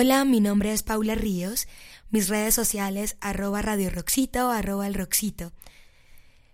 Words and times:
Hola, 0.00 0.24
mi 0.24 0.38
nombre 0.38 0.72
es 0.72 0.84
Paula 0.84 1.16
Ríos, 1.16 1.66
mis 2.10 2.28
redes 2.28 2.54
sociales 2.54 3.16
arroba 3.20 3.62
Radio 3.62 3.90
Roxito 3.90 4.48
arroba 4.48 4.86
el 4.86 4.94
Roxito. 4.94 5.50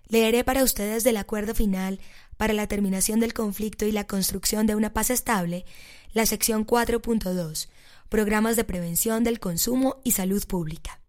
Leeré 0.09 0.45
para 0.45 0.65
ustedes 0.65 1.05
del 1.05 1.19
acuerdo 1.19 1.55
final 1.55 2.01
para 2.39 2.55
la 2.55 2.69
terminación 2.69 3.21
del 3.21 3.35
conflicto 3.35 3.85
y 3.85 3.93
la 3.93 4.07
construcción 4.07 4.67
de 4.67 4.77
una 4.77 4.95
paz 4.95 5.11
estable, 5.11 5.67
la 6.15 6.25
sección 6.25 6.67
4.2, 6.67 7.69
programas 8.09 8.57
de 8.57 8.65
prevención 8.65 9.25
del 9.25 9.41
consumo 9.41 10.01
y 10.05 10.13
salud 10.13 10.43
pública. 10.47 11.04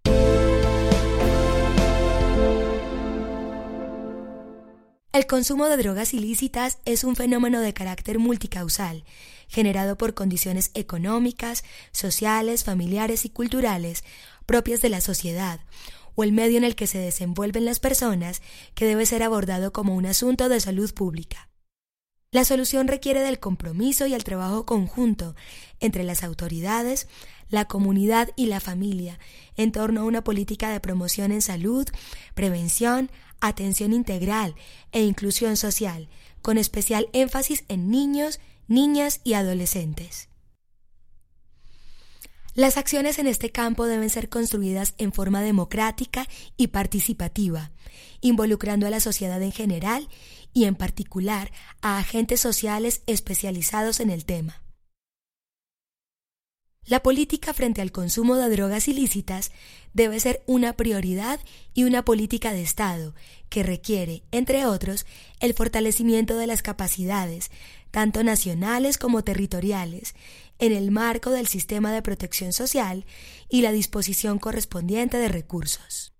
El 5.15 5.27
consumo 5.27 5.67
de 5.67 5.77
drogas 5.77 6.13
ilícitas 6.13 6.79
es 6.83 7.05
un 7.05 7.15
fenómeno 7.15 7.61
de 7.61 7.73
carácter 7.73 8.19
multicausal, 8.19 9.05
generado 9.47 9.97
por 9.97 10.13
condiciones 10.13 10.71
económicas, 10.73 11.63
sociales, 11.93 12.65
familiares 12.65 13.23
y 13.23 13.29
culturales 13.29 14.03
propias 14.45 14.81
de 14.81 14.89
la 14.89 14.99
sociedad, 14.99 15.61
o 16.15 16.25
el 16.25 16.33
medio 16.33 16.57
en 16.57 16.65
el 16.65 16.75
que 16.75 16.85
se 16.85 16.97
desenvuelven 16.97 17.63
las 17.63 17.79
personas, 17.79 18.41
que 18.73 18.85
debe 18.85 19.05
ser 19.05 19.23
abordado 19.23 19.71
como 19.71 19.95
un 19.95 20.05
asunto 20.05 20.49
de 20.49 20.59
salud 20.59 20.93
pública. 20.93 21.47
La 22.31 22.43
solución 22.43 22.89
requiere 22.89 23.21
del 23.21 23.39
compromiso 23.39 24.07
y 24.07 24.13
el 24.13 24.25
trabajo 24.25 24.65
conjunto 24.65 25.33
entre 25.79 26.03
las 26.03 26.25
autoridades, 26.25 27.07
la 27.47 27.63
comunidad 27.63 28.31
y 28.35 28.47
la 28.47 28.59
familia 28.59 29.17
en 29.55 29.71
torno 29.71 30.01
a 30.01 30.03
una 30.03 30.25
política 30.25 30.71
de 30.71 30.81
promoción 30.81 31.31
en 31.31 31.41
salud, 31.41 31.87
prevención, 32.33 33.09
atención 33.41 33.93
integral 33.93 34.55
e 34.91 35.03
inclusión 35.03 35.57
social, 35.57 36.09
con 36.41 36.57
especial 36.57 37.09
énfasis 37.13 37.65
en 37.67 37.89
niños, 37.89 38.39
niñas 38.67 39.21
y 39.23 39.33
adolescentes. 39.33 40.29
Las 42.55 42.77
acciones 42.77 43.19
en 43.19 43.27
este 43.27 43.51
campo 43.51 43.85
deben 43.85 44.09
ser 44.09 44.29
construidas 44.29 44.93
en 44.97 45.11
forma 45.11 45.41
democrática 45.41 46.25
y 46.55 46.67
participativa, 46.67 47.71
involucrando 48.21 48.87
a 48.87 48.89
la 48.89 49.01
sociedad 49.01 49.41
en 49.41 49.51
general 49.51 50.07
y 50.53 50.63
en 50.63 50.75
particular 50.75 51.51
a 51.81 51.97
agentes 51.97 52.39
sociales 52.39 53.01
especializados 53.07 53.99
en 53.99 54.09
el 54.09 54.23
tema. 54.23 54.64
La 56.87 57.01
política 57.01 57.51
frente 57.53 57.81
al 57.81 57.91
consumo 57.91 58.35
de 58.35 58.47
drogas 58.49 58.87
ilícitas 58.87 59.51
debe 59.93 60.19
ser 60.19 60.43
una 60.45 60.73
prioridad 60.73 61.39
y 61.73 61.83
una 61.83 62.05
política 62.05 62.53
de 62.53 62.61
Estado 62.61 63.15
que 63.49 63.63
requiere, 63.63 64.21
entre 64.31 64.67
otros, 64.67 65.07
el 65.39 65.55
fortalecimiento 65.55 66.37
de 66.37 66.45
las 66.45 66.61
capacidades, 66.61 67.49
tanto 67.89 68.23
nacionales 68.23 68.99
como 68.99 69.23
territoriales, 69.23 70.13
en 70.59 70.73
el 70.73 70.91
marco 70.91 71.31
del 71.31 71.47
sistema 71.47 71.91
de 71.91 72.03
protección 72.03 72.53
social 72.53 73.05
y 73.49 73.61
la 73.61 73.71
disposición 73.71 74.37
correspondiente 74.37 75.17
de 75.17 75.29
recursos. 75.29 76.13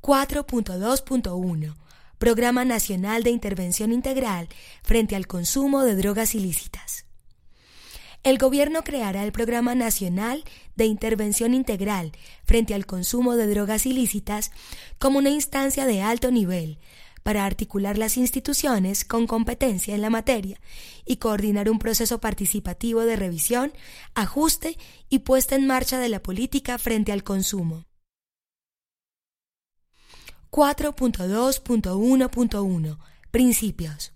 4.2.1 0.00 1.74
Programa 2.18 2.64
Nacional 2.64 3.24
de 3.24 3.30
Intervención 3.30 3.92
Integral 3.92 4.48
frente 4.82 5.16
al 5.16 5.26
consumo 5.26 5.82
de 5.82 5.96
drogas 5.96 6.34
ilícitas. 6.34 7.09
El 8.22 8.36
gobierno 8.36 8.84
creará 8.84 9.24
el 9.24 9.32
Programa 9.32 9.74
Nacional 9.74 10.44
de 10.76 10.84
Intervención 10.84 11.54
Integral 11.54 12.12
frente 12.44 12.74
al 12.74 12.84
consumo 12.84 13.34
de 13.34 13.46
drogas 13.46 13.86
ilícitas 13.86 14.50
como 14.98 15.18
una 15.18 15.30
instancia 15.30 15.86
de 15.86 16.02
alto 16.02 16.30
nivel 16.30 16.78
para 17.22 17.46
articular 17.46 17.96
las 17.96 18.18
instituciones 18.18 19.06
con 19.06 19.26
competencia 19.26 19.94
en 19.94 20.02
la 20.02 20.10
materia 20.10 20.60
y 21.06 21.16
coordinar 21.16 21.70
un 21.70 21.78
proceso 21.78 22.20
participativo 22.20 23.00
de 23.02 23.16
revisión, 23.16 23.72
ajuste 24.14 24.76
y 25.08 25.20
puesta 25.20 25.54
en 25.54 25.66
marcha 25.66 25.98
de 25.98 26.10
la 26.10 26.22
política 26.22 26.76
frente 26.76 27.12
al 27.12 27.24
consumo. 27.24 27.86
4.2.1.1 30.50 32.98
Principios 33.30 34.12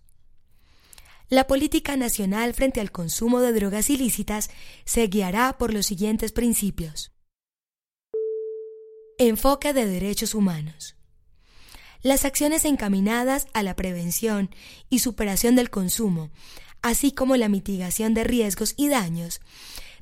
la 1.34 1.48
política 1.48 1.96
nacional 1.96 2.54
frente 2.54 2.80
al 2.80 2.92
consumo 2.92 3.40
de 3.40 3.52
drogas 3.52 3.90
ilícitas 3.90 4.50
se 4.84 5.08
guiará 5.08 5.58
por 5.58 5.74
los 5.74 5.84
siguientes 5.84 6.30
principios. 6.30 7.10
Enfoque 9.18 9.72
de 9.72 9.84
derechos 9.84 10.36
humanos. 10.36 10.94
Las 12.02 12.24
acciones 12.24 12.64
encaminadas 12.64 13.48
a 13.52 13.64
la 13.64 13.74
prevención 13.74 14.48
y 14.90 15.00
superación 15.00 15.56
del 15.56 15.70
consumo, 15.70 16.30
así 16.82 17.10
como 17.10 17.36
la 17.36 17.48
mitigación 17.48 18.14
de 18.14 18.22
riesgos 18.22 18.74
y 18.76 18.88
daños, 18.88 19.40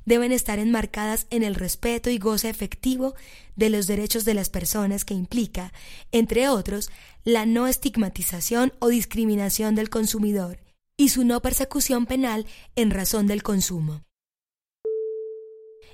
deben 0.05 0.31
estar 0.31 0.59
enmarcadas 0.59 1.25
en 1.31 1.41
el 1.41 1.55
respeto 1.55 2.11
y 2.11 2.19
goce 2.19 2.47
efectivo 2.47 3.15
de 3.55 3.71
los 3.71 3.87
derechos 3.87 4.23
de 4.23 4.35
las 4.35 4.51
personas 4.51 5.03
que 5.03 5.15
implica, 5.15 5.73
entre 6.11 6.47
otros, 6.47 6.91
la 7.23 7.47
no 7.47 7.65
estigmatización 7.65 8.71
o 8.77 8.89
discriminación 8.89 9.73
del 9.73 9.89
consumidor 9.89 10.62
y 10.97 11.09
su 11.09 11.25
no 11.25 11.41
persecución 11.41 12.05
penal 12.05 12.45
en 12.75 12.91
razón 12.91 13.27
del 13.27 13.43
consumo. 13.43 14.03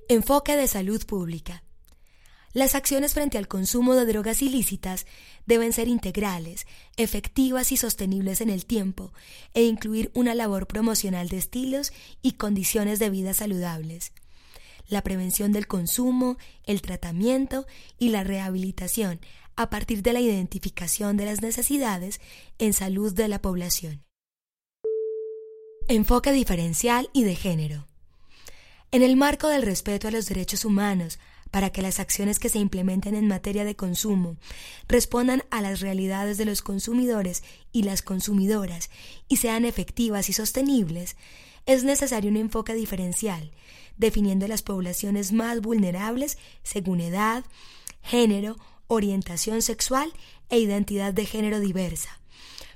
Enfoque 0.07 0.55
de 0.55 0.67
salud 0.67 1.05
pública. 1.05 1.63
Las 2.51 2.73
acciones 2.73 3.13
frente 3.13 3.37
al 3.37 3.47
consumo 3.47 3.93
de 3.93 4.07
drogas 4.07 4.41
ilícitas 4.41 5.05
deben 5.45 5.71
ser 5.71 5.87
integrales, 5.87 6.65
efectivas 6.97 7.71
y 7.71 7.77
sostenibles 7.77 8.41
en 8.41 8.49
el 8.49 8.65
tiempo, 8.65 9.13
e 9.53 9.63
incluir 9.63 10.09
una 10.15 10.33
labor 10.33 10.65
promocional 10.65 11.29
de 11.29 11.37
estilos 11.37 11.93
y 12.23 12.33
condiciones 12.33 12.97
de 12.97 13.11
vida 13.11 13.35
saludables. 13.35 14.13
La 14.87 15.03
prevención 15.03 15.51
del 15.51 15.67
consumo, 15.67 16.37
el 16.63 16.81
tratamiento 16.81 17.67
y 17.99 18.09
la 18.09 18.23
rehabilitación 18.23 19.19
a 19.55 19.69
partir 19.69 20.01
de 20.01 20.13
la 20.13 20.19
identificación 20.19 21.17
de 21.17 21.25
las 21.25 21.43
necesidades 21.43 22.19
en 22.57 22.73
salud 22.73 23.13
de 23.13 23.27
la 23.27 23.41
población. 23.43 24.08
Enfoque 25.91 26.31
diferencial 26.31 27.09
y 27.13 27.23
de 27.23 27.35
género. 27.35 27.87
En 28.91 29.01
el 29.01 29.15
marco 29.15 29.47
del 29.47 29.63
respeto 29.63 30.07
a 30.07 30.11
los 30.11 30.27
derechos 30.27 30.63
humanos, 30.63 31.17
para 31.49 31.71
que 31.71 31.81
las 31.81 31.99
acciones 31.99 32.37
que 32.37 32.47
se 32.47 32.59
implementen 32.59 33.15
en 33.15 33.27
materia 33.27 33.65
de 33.65 33.75
consumo 33.75 34.37
respondan 34.87 35.41
a 35.49 35.61
las 35.61 35.79
realidades 35.79 36.37
de 36.37 36.45
los 36.45 36.61
consumidores 36.61 37.43
y 37.71 37.81
las 37.81 38.03
consumidoras 38.03 38.91
y 39.27 39.37
sean 39.37 39.65
efectivas 39.65 40.29
y 40.29 40.33
sostenibles, 40.33 41.15
es 41.65 41.83
necesario 41.83 42.29
un 42.29 42.37
enfoque 42.37 42.75
diferencial, 42.75 43.49
definiendo 43.97 44.47
las 44.47 44.61
poblaciones 44.61 45.31
más 45.31 45.59
vulnerables 45.59 46.37
según 46.61 47.01
edad, 47.01 47.43
género, 48.03 48.57
orientación 48.85 49.63
sexual 49.63 50.13
e 50.49 50.59
identidad 50.59 51.15
de 51.15 51.25
género 51.25 51.59
diversa, 51.59 52.19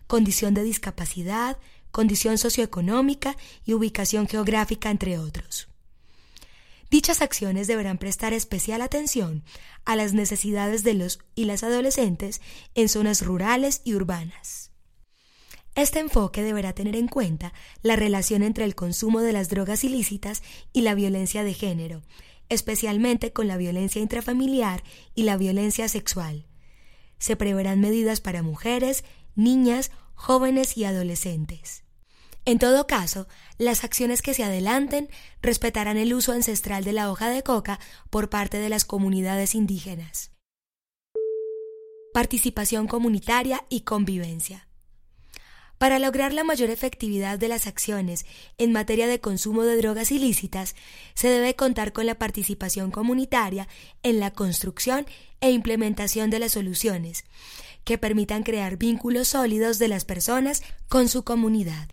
condición 0.08 0.56
de 0.56 0.64
discapacidad, 0.64 1.60
condición 1.94 2.38
socioeconómica 2.38 3.38
y 3.64 3.74
ubicación 3.74 4.28
geográfica, 4.28 4.92
entre 4.92 5.18
otros. 5.18 5.70
Dichas 6.90 7.22
acciones 7.22 7.68
deberán 7.68 7.98
prestar 7.98 8.34
especial 8.34 8.82
atención 8.82 9.44
a 9.86 9.96
las 9.96 10.14
necesidades 10.14 10.84
de 10.84 10.96
los 10.96 11.20
y 11.36 11.46
las 11.46 11.64
adolescentes 11.64 12.42
en 12.76 12.90
zonas 12.90 13.26
rurales 13.26 13.82
y 13.86 13.94
urbanas. 13.94 14.72
Este 15.76 16.00
enfoque 16.00 16.44
deberá 16.44 16.74
tener 16.74 16.96
en 16.96 17.08
cuenta 17.08 17.54
la 17.82 17.96
relación 17.96 18.44
entre 18.44 18.66
el 18.66 18.76
consumo 18.76 19.22
de 19.22 19.34
las 19.34 19.50
drogas 19.50 19.84
ilícitas 19.84 20.44
y 20.72 20.82
la 20.82 20.94
violencia 20.94 21.44
de 21.44 21.54
género, 21.54 22.02
especialmente 22.50 23.34
con 23.34 23.48
la 23.48 23.58
violencia 23.58 24.02
intrafamiliar 24.02 24.84
y 25.16 25.24
la 25.24 25.38
violencia 25.38 25.88
sexual. 25.88 26.46
Se 27.18 27.36
preverán 27.36 27.82
medidas 27.82 28.20
para 28.20 28.44
mujeres, 28.44 29.04
niñas, 29.36 29.92
jóvenes 30.14 30.78
y 30.78 30.86
adolescentes. 30.86 31.84
En 32.46 32.60
todo 32.60 32.88
caso, 32.88 33.28
las 33.58 33.84
acciones 33.84 34.22
que 34.22 34.34
se 34.34 34.44
adelanten 34.44 35.10
respetarán 35.42 35.98
el 35.98 36.14
uso 36.14 36.34
ancestral 36.34 36.84
de 36.84 36.92
la 36.92 37.10
hoja 37.10 37.30
de 37.30 37.42
coca 37.42 37.80
por 38.10 38.30
parte 38.30 38.58
de 38.58 38.70
las 38.70 38.84
comunidades 38.84 39.56
indígenas. 39.56 40.32
Participación 42.14 42.88
comunitaria 42.88 43.64
y 43.70 43.82
convivencia. 43.82 44.68
Para 45.78 46.00
lograr 46.00 46.34
la 46.34 46.44
mayor 46.44 46.70
efectividad 46.70 47.40
de 47.40 47.48
las 47.48 47.68
acciones 47.68 48.26
en 48.58 48.72
materia 48.72 49.08
de 49.08 49.20
consumo 49.20 49.64
de 49.64 49.76
drogas 49.78 50.12
ilícitas, 50.12 50.76
se 51.14 51.28
debe 51.30 51.56
contar 51.56 51.92
con 51.92 52.06
la 52.06 52.16
participación 52.16 52.92
comunitaria 52.92 53.68
en 54.02 54.20
la 54.20 54.32
construcción 54.32 55.06
e 55.42 55.52
implementación 55.52 56.30
de 56.30 56.40
las 56.40 56.54
soluciones, 56.54 57.26
que 57.84 57.98
permitan 57.98 58.44
crear 58.44 58.78
vínculos 58.78 59.30
sólidos 59.30 59.80
de 59.80 59.88
las 59.88 60.06
personas 60.06 60.62
con 60.88 61.10
su 61.10 61.24
comunidad. 61.24 61.90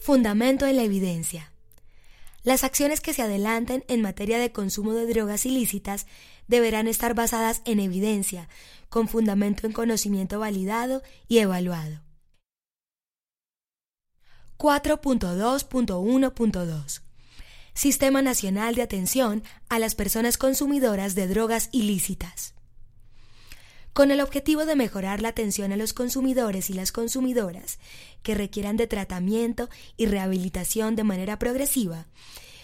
Fundamento 0.00 0.66
en 0.66 0.76
la 0.76 0.82
evidencia. 0.82 1.52
Las 2.42 2.64
acciones 2.64 3.02
que 3.02 3.12
se 3.12 3.20
adelanten 3.22 3.84
en 3.88 4.00
materia 4.00 4.38
de 4.38 4.50
consumo 4.50 4.94
de 4.94 5.06
drogas 5.06 5.44
ilícitas 5.44 6.06
deberán 6.48 6.88
estar 6.88 7.12
basadas 7.14 7.60
en 7.66 7.80
evidencia, 7.80 8.48
con 8.88 9.08
fundamento 9.08 9.66
en 9.66 9.72
conocimiento 9.72 10.40
validado 10.40 11.02
y 11.28 11.36
evaluado. 11.38 12.00
4.2.1.2 14.56 17.02
Sistema 17.72 18.20
Nacional 18.20 18.74
de 18.74 18.82
Atención 18.82 19.44
a 19.68 19.78
las 19.78 19.94
Personas 19.94 20.36
Consumidoras 20.36 21.14
de 21.14 21.28
Drogas 21.28 21.68
Ilícitas. 21.72 22.54
Con 23.92 24.12
el 24.12 24.20
objetivo 24.20 24.66
de 24.66 24.76
mejorar 24.76 25.20
la 25.20 25.28
atención 25.28 25.72
a 25.72 25.76
los 25.76 25.92
consumidores 25.92 26.70
y 26.70 26.74
las 26.74 26.92
consumidoras 26.92 27.80
que 28.22 28.36
requieran 28.36 28.76
de 28.76 28.86
tratamiento 28.86 29.68
y 29.96 30.06
rehabilitación 30.06 30.94
de 30.94 31.02
manera 31.04 31.38
progresiva, 31.38 32.06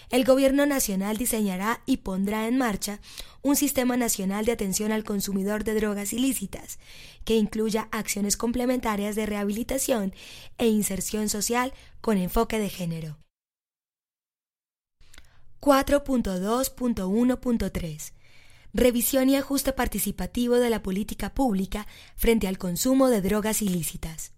el 0.09 0.23
Gobierno 0.23 0.65
Nacional 0.65 1.17
diseñará 1.17 1.81
y 1.85 1.97
pondrá 1.97 2.47
en 2.47 2.57
marcha 2.57 3.01
un 3.41 3.57
Sistema 3.57 3.97
Nacional 3.97 4.45
de 4.45 4.53
Atención 4.53 4.93
al 4.93 5.03
Consumidor 5.03 5.65
de 5.65 5.73
Drogas 5.73 6.13
Ilícitas, 6.13 6.79
que 7.25 7.35
incluya 7.35 7.89
acciones 7.91 8.37
complementarias 8.37 9.17
de 9.17 9.25
rehabilitación 9.25 10.13
e 10.57 10.67
inserción 10.67 11.27
social 11.27 11.73
con 11.99 12.17
enfoque 12.17 12.57
de 12.57 12.69
género. 12.69 13.17
4.2.1.3 15.59 18.13
Revisión 18.77 19.27
y 19.27 19.35
ajuste 19.35 19.73
participativo 19.73 20.57
de 20.57 20.69
la 20.69 20.83
política 20.83 21.33
pública 21.33 21.87
frente 22.15 22.47
al 22.47 22.59
consumo 22.59 23.09
de 23.09 23.23
drogas 23.23 23.63
ilícitas. 23.63 24.33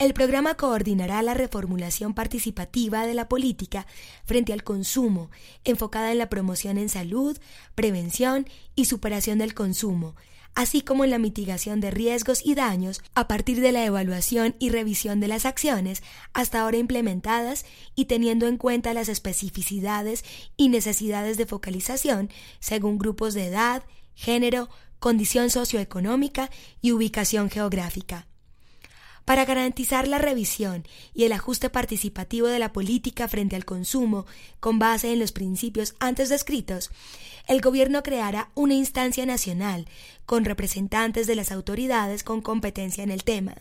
El 0.00 0.12
programa 0.12 0.56
coordinará 0.56 1.22
la 1.22 1.32
reformulación 1.32 2.14
participativa 2.14 3.06
de 3.06 3.14
la 3.14 3.28
política 3.28 3.86
frente 4.24 4.52
al 4.52 4.64
consumo, 4.64 5.30
enfocada 5.62 6.10
en 6.10 6.18
la 6.18 6.28
promoción 6.28 6.78
en 6.78 6.88
salud, 6.88 7.38
prevención 7.76 8.48
y 8.74 8.86
superación 8.86 9.38
del 9.38 9.54
consumo, 9.54 10.16
así 10.54 10.82
como 10.82 11.04
en 11.04 11.10
la 11.10 11.18
mitigación 11.18 11.80
de 11.80 11.90
riesgos 11.90 12.44
y 12.44 12.54
daños 12.54 13.00
a 13.14 13.28
partir 13.28 13.60
de 13.60 13.72
la 13.72 13.84
evaluación 13.84 14.54
y 14.58 14.70
revisión 14.70 15.20
de 15.20 15.28
las 15.28 15.46
acciones 15.46 16.02
hasta 16.32 16.60
ahora 16.60 16.76
implementadas 16.76 17.64
y 17.94 18.06
teniendo 18.06 18.46
en 18.46 18.58
cuenta 18.58 18.94
las 18.94 19.08
especificidades 19.08 20.24
y 20.56 20.68
necesidades 20.68 21.36
de 21.36 21.46
focalización 21.46 22.30
según 22.60 22.98
grupos 22.98 23.34
de 23.34 23.46
edad, 23.46 23.82
género, 24.14 24.68
condición 24.98 25.50
socioeconómica 25.50 26.50
y 26.80 26.92
ubicación 26.92 27.50
geográfica. 27.50 28.26
Para 29.24 29.44
garantizar 29.44 30.08
la 30.08 30.18
revisión 30.18 30.86
y 31.14 31.24
el 31.24 31.32
ajuste 31.32 31.70
participativo 31.70 32.48
de 32.48 32.58
la 32.58 32.72
política 32.72 33.28
frente 33.28 33.54
al 33.54 33.64
consumo 33.64 34.26
con 34.58 34.78
base 34.78 35.12
en 35.12 35.20
los 35.20 35.30
principios 35.30 35.94
antes 36.00 36.28
descritos, 36.28 36.90
el 37.46 37.60
Gobierno 37.60 38.02
creará 38.02 38.50
una 38.54 38.74
instancia 38.74 39.24
nacional 39.24 39.86
con 40.26 40.44
representantes 40.44 41.26
de 41.26 41.36
las 41.36 41.52
autoridades 41.52 42.24
con 42.24 42.40
competencia 42.40 43.04
en 43.04 43.10
el 43.10 43.24
tema, 43.24 43.54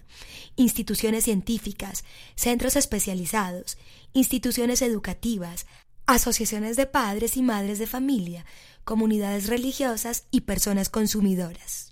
instituciones 0.55 1.25
científicas, 1.25 2.03
centros 2.35 2.75
especializados, 2.75 3.77
instituciones 4.13 4.81
educativas, 4.81 5.67
asociaciones 6.05 6.75
de 6.75 6.87
padres 6.87 7.37
y 7.37 7.43
madres 7.43 7.79
de 7.79 7.87
familia, 7.87 8.45
comunidades 8.83 9.47
religiosas 9.47 10.25
y 10.31 10.41
personas 10.41 10.89
consumidoras. 10.89 11.90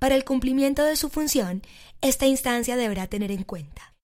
Para 0.00 0.14
el 0.14 0.24
cumplimiento 0.24 0.82
de 0.82 0.96
su 0.96 1.10
función, 1.10 1.60
esta 2.00 2.26
instancia 2.26 2.78
deberá 2.78 3.06
tener 3.06 3.30
en 3.30 3.42
cuenta. 3.42 3.94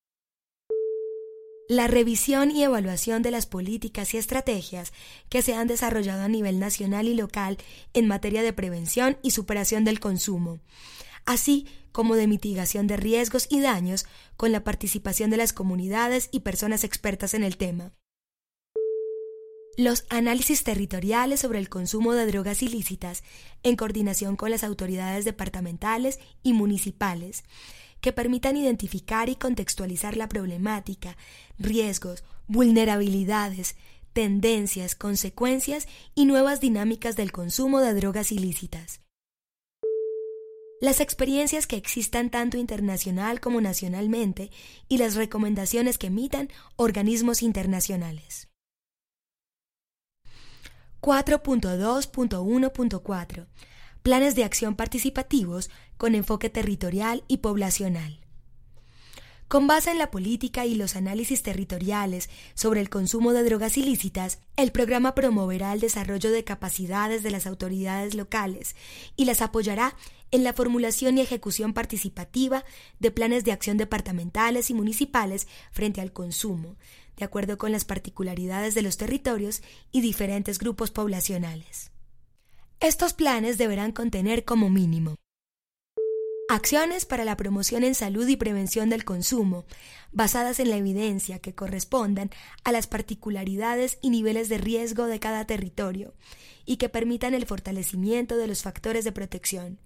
La 1.70 1.86
revisión 1.86 2.50
y 2.50 2.62
evaluación 2.62 3.22
de 3.22 3.30
las 3.30 3.46
políticas 3.46 4.12
y 4.12 4.18
estrategias 4.18 4.92
que 5.30 5.40
se 5.40 5.54
han 5.54 5.68
desarrollado 5.68 6.22
a 6.22 6.28
nivel 6.28 6.58
nacional 6.60 7.08
y 7.08 7.14
local 7.14 7.56
en 7.94 8.06
materia 8.06 8.42
de 8.42 8.52
prevención 8.52 9.16
y 9.22 9.30
superación 9.30 9.84
del 9.84 9.98
consumo, 9.98 10.60
así 11.24 11.66
como 11.92 12.14
de 12.14 12.26
mitigación 12.26 12.86
de 12.86 12.98
riesgos 12.98 13.46
y 13.48 13.60
daños 13.60 14.04
con 14.36 14.52
la 14.52 14.64
participación 14.64 15.30
de 15.30 15.38
las 15.38 15.54
comunidades 15.54 16.28
y 16.30 16.40
personas 16.40 16.84
expertas 16.84 17.32
en 17.32 17.42
el 17.42 17.56
tema 17.56 17.94
los 19.76 20.04
análisis 20.08 20.64
territoriales 20.64 21.40
sobre 21.40 21.58
el 21.58 21.68
consumo 21.68 22.14
de 22.14 22.26
drogas 22.26 22.62
ilícitas 22.62 23.22
en 23.62 23.76
coordinación 23.76 24.36
con 24.36 24.50
las 24.50 24.64
autoridades 24.64 25.24
departamentales 25.24 26.18
y 26.42 26.54
municipales, 26.54 27.44
que 28.00 28.12
permitan 28.12 28.56
identificar 28.56 29.28
y 29.28 29.36
contextualizar 29.36 30.16
la 30.16 30.28
problemática, 30.28 31.16
riesgos, 31.58 32.24
vulnerabilidades, 32.46 33.76
tendencias, 34.12 34.94
consecuencias 34.94 35.88
y 36.14 36.24
nuevas 36.24 36.60
dinámicas 36.60 37.16
del 37.16 37.32
consumo 37.32 37.80
de 37.80 37.92
drogas 37.92 38.32
ilícitas. 38.32 39.02
Las 40.80 41.00
experiencias 41.00 41.66
que 41.66 41.76
existan 41.76 42.30
tanto 42.30 42.58
internacional 42.58 43.40
como 43.40 43.60
nacionalmente 43.60 44.50
y 44.88 44.98
las 44.98 45.16
recomendaciones 45.16 45.98
que 45.98 46.08
emitan 46.08 46.50
organismos 46.76 47.42
internacionales. 47.42 48.48
4.2.1.4 51.06 53.46
Planes 54.02 54.34
de 54.34 54.42
acción 54.42 54.74
participativos 54.74 55.70
con 55.98 56.16
enfoque 56.16 56.50
territorial 56.50 57.22
y 57.28 57.36
poblacional. 57.36 58.25
Con 59.48 59.68
base 59.68 59.92
en 59.92 59.98
la 59.98 60.10
política 60.10 60.66
y 60.66 60.74
los 60.74 60.96
análisis 60.96 61.44
territoriales 61.44 62.28
sobre 62.54 62.80
el 62.80 62.90
consumo 62.90 63.32
de 63.32 63.44
drogas 63.44 63.78
ilícitas, 63.78 64.40
el 64.56 64.72
programa 64.72 65.14
promoverá 65.14 65.72
el 65.72 65.78
desarrollo 65.78 66.32
de 66.32 66.42
capacidades 66.42 67.22
de 67.22 67.30
las 67.30 67.46
autoridades 67.46 68.16
locales 68.16 68.74
y 69.14 69.24
las 69.24 69.42
apoyará 69.42 69.94
en 70.32 70.42
la 70.42 70.52
formulación 70.52 71.16
y 71.16 71.20
ejecución 71.20 71.74
participativa 71.74 72.64
de 72.98 73.12
planes 73.12 73.44
de 73.44 73.52
acción 73.52 73.76
departamentales 73.76 74.68
y 74.70 74.74
municipales 74.74 75.46
frente 75.70 76.00
al 76.00 76.12
consumo, 76.12 76.74
de 77.16 77.24
acuerdo 77.24 77.56
con 77.56 77.70
las 77.70 77.84
particularidades 77.84 78.74
de 78.74 78.82
los 78.82 78.96
territorios 78.96 79.62
y 79.92 80.00
diferentes 80.00 80.58
grupos 80.58 80.90
poblacionales. 80.90 81.92
Estos 82.80 83.12
planes 83.12 83.58
deberán 83.58 83.92
contener 83.92 84.44
como 84.44 84.70
mínimo 84.70 85.14
Acciones 86.48 87.06
para 87.06 87.24
la 87.24 87.36
promoción 87.36 87.82
en 87.82 87.96
salud 87.96 88.28
y 88.28 88.36
prevención 88.36 88.88
del 88.88 89.04
consumo, 89.04 89.64
basadas 90.12 90.60
en 90.60 90.70
la 90.70 90.76
evidencia 90.76 91.40
que 91.40 91.56
correspondan 91.56 92.30
a 92.62 92.70
las 92.70 92.86
particularidades 92.86 93.98
y 94.00 94.10
niveles 94.10 94.48
de 94.48 94.58
riesgo 94.58 95.06
de 95.06 95.18
cada 95.18 95.44
territorio, 95.44 96.14
y 96.64 96.76
que 96.76 96.88
permitan 96.88 97.34
el 97.34 97.46
fortalecimiento 97.46 98.36
de 98.36 98.46
los 98.46 98.62
factores 98.62 99.04
de 99.04 99.10
protección, 99.10 99.80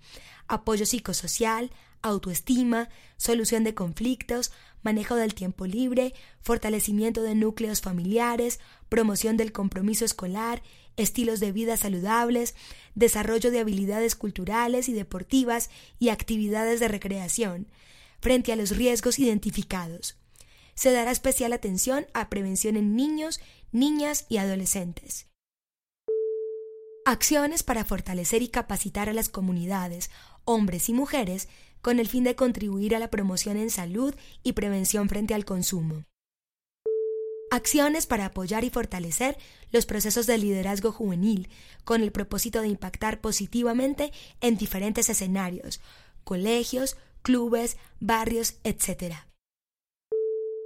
apoyo 0.49 0.85
psicosocial, 0.85 1.71
autoestima, 2.03 2.91
solución 3.17 3.65
de 3.65 3.75
conflictos, 3.75 4.53
manejo 4.83 5.17
del 5.17 5.35
tiempo 5.35 5.67
libre, 5.67 6.15
fortalecimiento 6.41 7.23
de 7.23 7.35
núcleos 7.35 7.81
familiares, 7.81 8.61
promoción 8.89 9.37
del 9.37 9.53
compromiso 9.53 10.05
escolar, 10.05 10.63
estilos 10.97 11.41
de 11.41 11.53
vida 11.53 11.77
saludables, 11.77 12.55
desarrollo 12.95 13.51
de 13.51 13.61
habilidades 13.61 14.15
culturales 14.17 14.89
y 14.89 14.93
deportivas 14.93 15.71
y 15.99 16.09
actividades 16.09 16.81
de 16.81 16.89
recreación, 16.89 17.69
frente 18.21 18.53
a 18.53 18.57
los 18.57 18.77
riesgos 18.77 19.19
identificados. 19.19 20.17
Se 20.75 20.93
dará 20.93 21.11
especial 21.11 21.53
atención 21.53 22.07
a 22.15 22.31
prevención 22.31 22.77
en 22.77 22.97
niños, 22.97 23.41
niñas 23.73 24.27
y 24.29 24.39
adolescentes. 24.39 25.27
Acciones 27.05 27.63
para 27.63 27.85
fortalecer 27.85 28.43
y 28.43 28.49
capacitar 28.49 29.09
a 29.09 29.13
las 29.13 29.29
comunidades, 29.29 30.11
hombres 30.45 30.89
y 30.89 30.93
mujeres, 30.93 31.49
con 31.83 31.99
el 31.99 32.09
fin 32.09 32.25
de 32.25 32.35
contribuir 32.35 32.95
a 32.95 32.99
la 32.99 33.11
promoción 33.11 33.57
en 33.57 33.71
salud 33.71 34.15
y 34.43 34.53
prevención 34.53 35.09
frente 35.09 35.35
al 35.35 35.45
consumo. 35.45 36.05
Acciones 37.51 38.07
para 38.07 38.27
apoyar 38.27 38.63
y 38.63 38.71
fortalecer 38.71 39.37
los 39.73 39.85
procesos 39.85 40.27
de 40.27 40.39
liderazgo 40.39 40.93
juvenil, 40.93 41.49
con 41.85 42.03
el 42.03 42.13
propósito 42.13 42.61
de 42.61 42.69
impactar 42.69 43.21
positivamente 43.21 44.13
en 44.41 44.57
diferentes 44.57 45.09
escenarios, 45.09 45.81
colegios, 46.23 46.97
clubes, 47.23 47.77
barrios, 47.99 48.55
etc. 48.63 49.30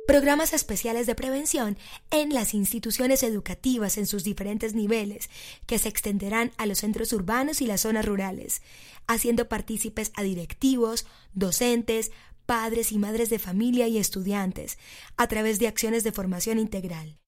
Programas 0.06 0.52
especiales 0.52 1.06
de 1.06 1.14
prevención 1.14 1.78
en 2.10 2.34
las 2.34 2.52
instituciones 2.52 3.22
educativas 3.22 3.96
en 3.96 4.06
sus 4.06 4.22
diferentes 4.22 4.74
niveles, 4.74 5.30
que 5.64 5.78
se 5.78 5.88
extenderán 5.88 6.52
a 6.58 6.66
los 6.66 6.80
centros 6.80 7.14
urbanos 7.14 7.62
y 7.62 7.66
las 7.66 7.80
zonas 7.80 8.04
rurales, 8.04 8.60
haciendo 9.06 9.48
partícipes 9.48 10.12
a 10.14 10.22
directivos, 10.22 11.06
docentes, 11.32 12.12
padres 12.44 12.92
y 12.92 12.98
madres 12.98 13.30
de 13.30 13.38
familia 13.38 13.88
y 13.88 13.96
estudiantes, 13.96 14.76
a 15.16 15.26
través 15.26 15.58
de 15.58 15.68
acciones 15.68 16.04
de 16.04 16.12
formación 16.12 16.58
integral. 16.58 17.18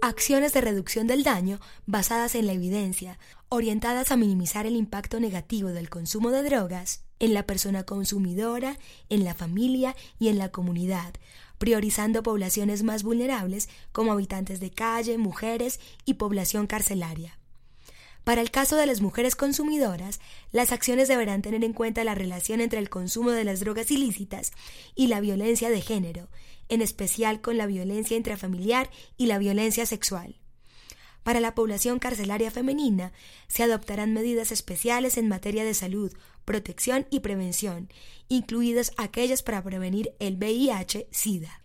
Acciones 0.00 0.54
de 0.54 0.62
reducción 0.62 1.06
del 1.06 1.24
daño 1.24 1.60
basadas 1.84 2.36
en 2.36 2.46
la 2.46 2.54
evidencia, 2.54 3.18
orientadas 3.50 4.10
a 4.12 4.16
minimizar 4.16 4.64
el 4.64 4.76
impacto 4.76 5.20
negativo 5.20 5.68
del 5.68 5.90
consumo 5.90 6.30
de 6.30 6.42
drogas 6.42 7.03
en 7.18 7.34
la 7.34 7.46
persona 7.46 7.84
consumidora, 7.84 8.78
en 9.08 9.24
la 9.24 9.34
familia 9.34 9.96
y 10.18 10.28
en 10.28 10.38
la 10.38 10.50
comunidad, 10.50 11.14
priorizando 11.58 12.22
poblaciones 12.22 12.82
más 12.82 13.02
vulnerables 13.02 13.68
como 13.92 14.12
habitantes 14.12 14.60
de 14.60 14.70
calle, 14.70 15.18
mujeres 15.18 15.80
y 16.04 16.14
población 16.14 16.66
carcelaria. 16.66 17.38
Para 18.24 18.40
el 18.40 18.50
caso 18.50 18.76
de 18.76 18.86
las 18.86 19.02
mujeres 19.02 19.36
consumidoras, 19.36 20.18
las 20.50 20.72
acciones 20.72 21.08
deberán 21.08 21.42
tener 21.42 21.62
en 21.62 21.74
cuenta 21.74 22.04
la 22.04 22.14
relación 22.14 22.62
entre 22.62 22.78
el 22.78 22.88
consumo 22.88 23.30
de 23.30 23.44
las 23.44 23.60
drogas 23.60 23.90
ilícitas 23.90 24.52
y 24.94 25.08
la 25.08 25.20
violencia 25.20 25.68
de 25.68 25.82
género, 25.82 26.28
en 26.70 26.80
especial 26.80 27.42
con 27.42 27.58
la 27.58 27.66
violencia 27.66 28.16
intrafamiliar 28.16 28.90
y 29.18 29.26
la 29.26 29.38
violencia 29.38 29.84
sexual. 29.84 30.36
Para 31.24 31.40
la 31.40 31.54
población 31.54 31.98
carcelaria 31.98 32.50
femenina 32.50 33.12
se 33.48 33.62
adoptarán 33.62 34.12
medidas 34.12 34.52
especiales 34.52 35.16
en 35.16 35.26
materia 35.26 35.64
de 35.64 35.74
salud, 35.74 36.12
protección 36.44 37.06
y 37.10 37.20
prevención, 37.20 37.88
incluidas 38.28 38.92
aquellas 38.98 39.42
para 39.42 39.62
prevenir 39.62 40.14
el 40.20 40.36
VIH-Sida. 40.36 41.64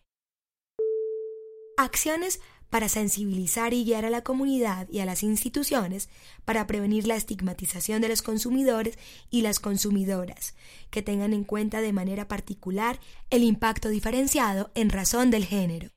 Acciones 1.77 2.39
para 2.69 2.87
sensibilizar 2.87 3.73
y 3.73 3.83
guiar 3.83 4.05
a 4.05 4.09
la 4.09 4.23
comunidad 4.23 4.87
y 4.89 4.99
a 4.99 5.05
las 5.05 5.23
instituciones 5.23 6.07
para 6.45 6.65
prevenir 6.65 7.05
la 7.05 7.15
estigmatización 7.15 8.01
de 8.01 8.09
los 8.09 8.21
consumidores 8.21 8.97
y 9.29 9.41
las 9.41 9.59
consumidoras, 9.59 10.55
que 10.89 11.01
tengan 11.01 11.33
en 11.33 11.43
cuenta 11.43 11.81
de 11.81 11.93
manera 11.93 12.27
particular 12.27 12.99
el 13.29 13.43
impacto 13.43 13.89
diferenciado 13.89 14.71
en 14.75 14.89
razón 14.89 15.31
del 15.31 15.45
género. 15.45 15.89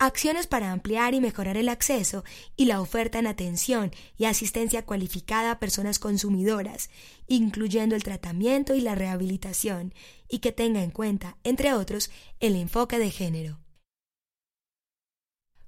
Acciones 0.00 0.46
para 0.46 0.70
ampliar 0.70 1.14
y 1.14 1.20
mejorar 1.20 1.56
el 1.56 1.68
acceso 1.68 2.22
y 2.54 2.66
la 2.66 2.80
oferta 2.80 3.18
en 3.18 3.26
atención 3.26 3.90
y 4.16 4.26
asistencia 4.26 4.86
cualificada 4.86 5.50
a 5.50 5.58
personas 5.58 5.98
consumidoras, 5.98 6.88
incluyendo 7.26 7.96
el 7.96 8.04
tratamiento 8.04 8.76
y 8.76 8.80
la 8.80 8.94
rehabilitación, 8.94 9.92
y 10.28 10.38
que 10.38 10.52
tenga 10.52 10.84
en 10.84 10.92
cuenta, 10.92 11.36
entre 11.42 11.72
otros, 11.72 12.12
el 12.38 12.54
enfoque 12.54 13.00
de 13.00 13.10
género. 13.10 13.58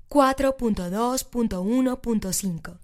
4.2.1.5 0.09 2.79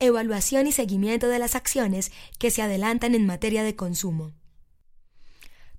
Evaluación 0.00 0.66
y 0.66 0.72
seguimiento 0.72 1.28
de 1.28 1.38
las 1.38 1.54
acciones 1.54 2.12
que 2.38 2.50
se 2.50 2.60
adelantan 2.60 3.14
en 3.14 3.24
materia 3.24 3.62
de 3.62 3.74
consumo. 3.74 4.34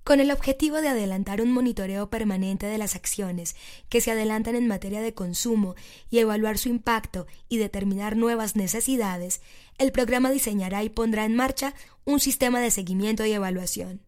Con 0.04 0.18
el 0.18 0.32
objetivo 0.32 0.80
de 0.80 0.88
adelantar 0.88 1.40
un 1.40 1.52
monitoreo 1.52 2.10
permanente 2.10 2.66
de 2.66 2.76
las 2.76 2.96
acciones 2.96 3.54
que 3.88 4.00
se 4.00 4.10
adelantan 4.10 4.56
en 4.56 4.66
materia 4.66 5.00
de 5.00 5.14
consumo 5.14 5.76
y 6.10 6.18
evaluar 6.18 6.58
su 6.58 6.68
impacto 6.68 7.28
y 7.48 7.58
determinar 7.58 8.16
nuevas 8.16 8.56
necesidades, 8.56 9.40
el 9.78 9.92
programa 9.92 10.32
diseñará 10.32 10.82
y 10.82 10.88
pondrá 10.88 11.24
en 11.24 11.36
marcha 11.36 11.74
un 12.04 12.18
sistema 12.18 12.60
de 12.60 12.72
seguimiento 12.72 13.24
y 13.24 13.32
evaluación. 13.32 14.00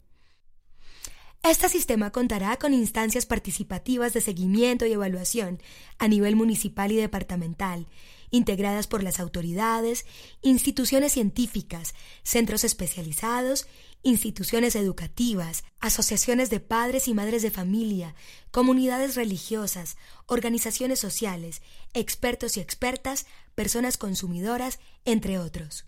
Este 1.44 1.68
sistema 1.68 2.10
contará 2.10 2.56
con 2.56 2.72
instancias 2.72 3.26
participativas 3.26 4.14
de 4.14 4.22
seguimiento 4.22 4.86
y 4.86 4.92
evaluación 4.92 5.60
a 5.98 6.08
nivel 6.08 6.36
municipal 6.36 6.90
y 6.90 6.96
departamental, 6.96 7.86
integradas 8.30 8.86
por 8.86 9.02
las 9.02 9.20
autoridades, 9.20 10.06
instituciones 10.40 11.12
científicas, 11.12 11.94
centros 12.22 12.64
especializados, 12.64 13.66
instituciones 14.02 14.74
educativas, 14.74 15.64
asociaciones 15.80 16.48
de 16.48 16.60
padres 16.60 17.08
y 17.08 17.14
madres 17.14 17.42
de 17.42 17.50
familia, 17.50 18.14
comunidades 18.50 19.14
religiosas, 19.14 19.98
organizaciones 20.24 20.98
sociales, 20.98 21.60
expertos 21.92 22.56
y 22.56 22.60
expertas, 22.60 23.26
personas 23.54 23.98
consumidoras, 23.98 24.80
entre 25.04 25.38
otros. 25.38 25.84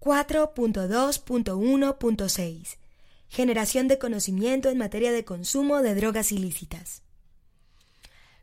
4.2.1.6 0.00 2.81
generación 3.32 3.88
de 3.88 3.98
conocimiento 3.98 4.68
en 4.68 4.76
materia 4.76 5.10
de 5.10 5.24
consumo 5.24 5.80
de 5.80 5.94
drogas 5.94 6.32
ilícitas. 6.32 7.02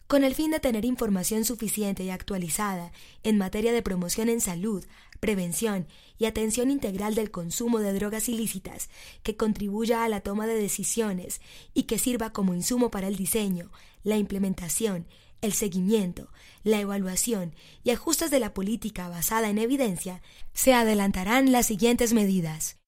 Con 0.08 0.24
el 0.24 0.34
fin 0.34 0.50
de 0.50 0.60
tener 0.60 0.84
información 0.84 1.46
suficiente 1.46 2.04
y 2.04 2.10
actualizada 2.10 2.92
en 3.22 3.38
materia 3.38 3.72
de 3.72 3.84
promoción 3.84 4.30
en 4.30 4.42
salud, 4.42 4.84
prevención 5.20 5.86
y 6.18 6.26
atención 6.26 6.72
integral 6.72 7.14
del 7.14 7.30
consumo 7.30 7.78
de 7.78 7.94
drogas 7.94 8.30
ilícitas 8.30 8.90
que 9.22 9.38
contribuya 9.38 10.04
a 10.04 10.10
la 10.10 10.22
toma 10.22 10.48
de 10.48 10.60
decisiones 10.60 11.40
y 11.76 11.84
que 11.84 12.00
sirva 12.00 12.32
como 12.32 12.56
insumo 12.56 12.90
para 12.90 13.10
el 13.10 13.16
diseño, 13.16 13.70
la 14.02 14.18
implementación, 14.18 15.06
el 15.42 15.54
seguimiento, 15.54 16.32
la 16.64 16.80
evaluación 16.80 17.54
y 17.84 17.92
ajustes 17.92 18.32
de 18.32 18.40
la 18.40 18.56
política 18.56 19.08
basada 19.08 19.52
en 19.52 19.60
evidencia, 19.60 20.24
se 20.56 20.74
adelantarán 20.74 21.52
las 21.52 21.68
siguientes 21.68 22.12
medidas 22.12 22.79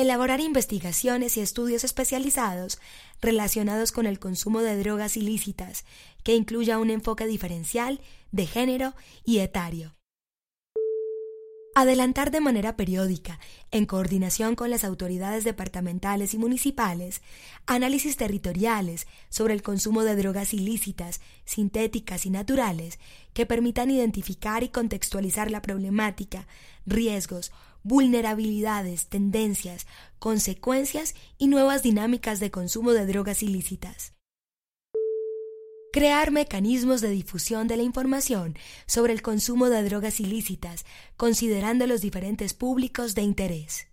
elaborar 0.00 0.38
investigaciones 0.38 1.36
y 1.36 1.40
estudios 1.40 1.82
especializados 1.82 2.78
relacionados 3.20 3.90
con 3.90 4.06
el 4.06 4.20
consumo 4.20 4.60
de 4.60 4.78
drogas 4.78 5.16
ilícitas, 5.16 5.84
que 6.22 6.36
incluya 6.36 6.78
un 6.78 6.90
enfoque 6.90 7.26
diferencial 7.26 8.00
de 8.30 8.46
género 8.46 8.94
y 9.24 9.40
etario. 9.40 9.97
Adelantar 11.80 12.32
de 12.32 12.40
manera 12.40 12.74
periódica, 12.76 13.38
en 13.70 13.86
coordinación 13.86 14.56
con 14.56 14.68
las 14.68 14.82
autoridades 14.82 15.44
departamentales 15.44 16.34
y 16.34 16.36
municipales, 16.36 17.22
análisis 17.66 18.16
territoriales 18.16 19.06
sobre 19.28 19.54
el 19.54 19.62
consumo 19.62 20.02
de 20.02 20.16
drogas 20.16 20.52
ilícitas, 20.54 21.20
sintéticas 21.44 22.26
y 22.26 22.30
naturales 22.30 22.98
que 23.32 23.46
permitan 23.46 23.92
identificar 23.92 24.64
y 24.64 24.70
contextualizar 24.70 25.52
la 25.52 25.62
problemática, 25.62 26.48
riesgos, 26.84 27.52
vulnerabilidades, 27.84 29.06
tendencias, 29.06 29.86
consecuencias 30.18 31.14
y 31.38 31.46
nuevas 31.46 31.84
dinámicas 31.84 32.40
de 32.40 32.50
consumo 32.50 32.90
de 32.90 33.06
drogas 33.06 33.44
ilícitas. 33.44 34.17
Crear 35.90 36.30
mecanismos 36.32 37.00
de 37.00 37.08
difusión 37.08 37.66
de 37.66 37.78
la 37.78 37.82
información 37.82 38.58
sobre 38.86 39.14
el 39.14 39.22
consumo 39.22 39.70
de 39.70 39.82
drogas 39.82 40.20
ilícitas, 40.20 40.84
considerando 41.16 41.86
los 41.86 42.02
diferentes 42.02 42.52
públicos 42.52 43.14
de 43.14 43.22
interés. 43.22 43.88